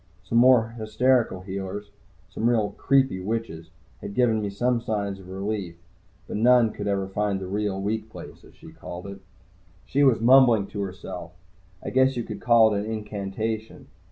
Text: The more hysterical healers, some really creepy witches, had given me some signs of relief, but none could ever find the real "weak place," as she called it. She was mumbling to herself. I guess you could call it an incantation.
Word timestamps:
The 0.29 0.33
more 0.33 0.69
hysterical 0.79 1.41
healers, 1.41 1.91
some 2.27 2.49
really 2.49 2.71
creepy 2.75 3.19
witches, 3.19 3.69
had 3.99 4.15
given 4.15 4.41
me 4.41 4.49
some 4.49 4.81
signs 4.81 5.19
of 5.19 5.29
relief, 5.29 5.75
but 6.27 6.37
none 6.37 6.71
could 6.71 6.87
ever 6.87 7.07
find 7.07 7.39
the 7.39 7.45
real 7.45 7.79
"weak 7.79 8.09
place," 8.09 8.43
as 8.43 8.55
she 8.55 8.71
called 8.71 9.05
it. 9.05 9.19
She 9.85 10.03
was 10.03 10.19
mumbling 10.19 10.65
to 10.69 10.81
herself. 10.81 11.33
I 11.83 11.91
guess 11.91 12.17
you 12.17 12.23
could 12.23 12.41
call 12.41 12.73
it 12.73 12.79
an 12.83 12.91
incantation. 12.91 13.89